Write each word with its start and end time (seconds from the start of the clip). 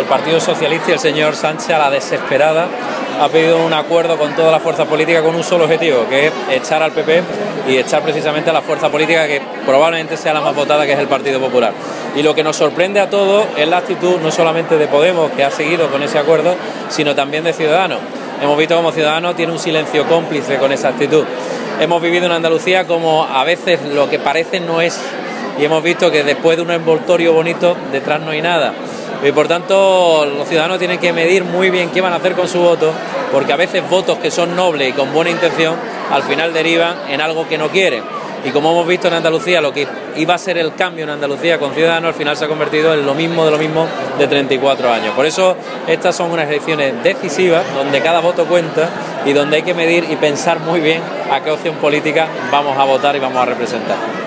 el 0.00 0.06
Partido 0.06 0.40
Socialista 0.40 0.90
y 0.90 0.92
el 0.94 0.98
señor 0.98 1.36
Sánchez 1.36 1.70
a 1.70 1.78
la 1.78 1.90
desesperada 1.90 2.66
ha 3.20 3.28
pedido 3.28 3.64
un 3.64 3.72
acuerdo 3.72 4.16
con 4.16 4.34
toda 4.34 4.50
la 4.50 4.58
fuerza 4.58 4.86
política 4.86 5.22
con 5.22 5.34
un 5.34 5.44
solo 5.44 5.64
objetivo, 5.64 6.06
que 6.08 6.28
es 6.28 6.32
echar 6.50 6.82
al 6.82 6.92
PP 6.92 7.22
y 7.68 7.76
echar 7.76 8.02
precisamente 8.02 8.48
a 8.48 8.52
la 8.52 8.62
fuerza 8.62 8.90
política 8.90 9.26
que 9.26 9.42
probablemente 9.66 10.16
sea 10.16 10.32
la 10.32 10.40
más 10.40 10.54
votada, 10.54 10.86
que 10.86 10.92
es 10.92 10.98
el 10.98 11.06
Partido 11.06 11.38
Popular. 11.38 11.74
Y 12.16 12.22
lo 12.22 12.34
que 12.34 12.42
nos 12.42 12.56
sorprende 12.56 12.98
a 12.98 13.10
todos 13.10 13.44
es 13.56 13.68
la 13.68 13.78
actitud 13.78 14.16
no 14.22 14.30
solamente 14.30 14.78
de 14.78 14.86
Podemos, 14.86 15.30
que 15.32 15.44
ha 15.44 15.50
seguido 15.50 15.88
con 15.88 16.02
ese 16.02 16.18
acuerdo, 16.18 16.54
sino 16.88 17.14
también 17.14 17.44
de 17.44 17.52
Ciudadanos. 17.52 17.98
Hemos 18.42 18.56
visto 18.56 18.74
como 18.74 18.92
Ciudadanos 18.92 19.36
tiene 19.36 19.52
un 19.52 19.58
silencio 19.58 20.06
cómplice 20.06 20.56
con 20.56 20.72
esa 20.72 20.88
actitud. 20.88 21.24
Hemos 21.78 22.00
vivido 22.00 22.26
en 22.26 22.32
Andalucía 22.32 22.86
como 22.86 23.24
a 23.24 23.44
veces 23.44 23.82
lo 23.82 24.08
que 24.08 24.18
parece 24.18 24.60
no 24.60 24.80
es 24.80 24.98
y 25.58 25.64
hemos 25.64 25.82
visto 25.82 26.10
que 26.10 26.24
después 26.24 26.56
de 26.56 26.62
un 26.62 26.70
envoltorio 26.70 27.34
bonito 27.34 27.76
detrás 27.92 28.20
no 28.20 28.30
hay 28.30 28.40
nada. 28.40 28.72
Y 29.22 29.32
por 29.32 29.48
tanto, 29.48 30.24
los 30.24 30.48
ciudadanos 30.48 30.78
tienen 30.78 30.98
que 30.98 31.12
medir 31.12 31.44
muy 31.44 31.68
bien 31.70 31.90
qué 31.90 32.00
van 32.00 32.12
a 32.12 32.16
hacer 32.16 32.32
con 32.32 32.48
su 32.48 32.60
voto, 32.60 32.92
porque 33.30 33.52
a 33.52 33.56
veces 33.56 33.88
votos 33.88 34.18
que 34.18 34.30
son 34.30 34.56
nobles 34.56 34.88
y 34.88 34.92
con 34.92 35.12
buena 35.12 35.30
intención, 35.30 35.76
al 36.10 36.22
final 36.22 36.54
derivan 36.54 36.96
en 37.08 37.20
algo 37.20 37.46
que 37.46 37.58
no 37.58 37.68
quieren. 37.68 38.02
Y 38.44 38.50
como 38.50 38.70
hemos 38.70 38.86
visto 38.86 39.08
en 39.08 39.14
Andalucía, 39.14 39.60
lo 39.60 39.72
que 39.72 39.86
iba 40.16 40.34
a 40.34 40.38
ser 40.38 40.56
el 40.56 40.74
cambio 40.74 41.04
en 41.04 41.10
Andalucía 41.10 41.58
con 41.58 41.74
Ciudadanos, 41.74 42.08
al 42.08 42.14
final 42.14 42.36
se 42.36 42.46
ha 42.46 42.48
convertido 42.48 42.94
en 42.94 43.04
lo 43.04 43.14
mismo 43.14 43.44
de 43.44 43.50
lo 43.50 43.58
mismo 43.58 43.86
de 44.18 44.26
34 44.26 44.90
años. 44.90 45.14
Por 45.14 45.26
eso, 45.26 45.54
estas 45.86 46.16
son 46.16 46.30
unas 46.30 46.48
elecciones 46.48 46.94
decisivas, 47.02 47.64
donde 47.74 48.00
cada 48.00 48.20
voto 48.20 48.46
cuenta 48.46 48.88
y 49.26 49.34
donde 49.34 49.56
hay 49.56 49.62
que 49.62 49.74
medir 49.74 50.06
y 50.08 50.16
pensar 50.16 50.60
muy 50.60 50.80
bien 50.80 51.02
a 51.30 51.40
qué 51.42 51.50
opción 51.50 51.74
política 51.76 52.26
vamos 52.50 52.78
a 52.78 52.84
votar 52.84 53.14
y 53.14 53.18
vamos 53.18 53.42
a 53.42 53.44
representar. 53.44 54.19